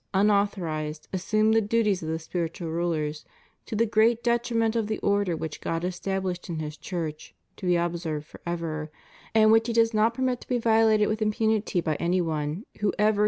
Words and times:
unauthorized, 0.15 1.07
assume 1.13 1.51
the 1.51 1.61
duties 1.61 2.01
of 2.01 2.09
the 2.09 2.17
spiritual 2.17 2.69
rulers, 2.71 3.23
to 3.67 3.75
the 3.75 3.85
great 3.85 4.23
detriment 4.23 4.75
of 4.75 4.87
the 4.87 4.97
order 4.99 5.37
which 5.37 5.61
God 5.61 5.83
estabUshed 5.83 6.49
in 6.49 6.57
His 6.57 6.75
Church 6.75 7.35
to 7.57 7.67
be 7.67 7.75
observed 7.75 8.25
forever, 8.25 8.89
and 9.35 9.51
which 9.51 9.67
He 9.67 9.73
does 9.73 9.93
not 9.93 10.15
permit 10.15 10.41
to 10.41 10.47
be 10.47 10.57
violated 10.57 11.07
with 11.07 11.21
impunity 11.21 11.81
by 11.81 11.97
any 11.99 12.19
one, 12.19 12.65
whoever 12.79 13.11
he 13.17 13.17
may 13.17 13.19
be. 13.19 13.19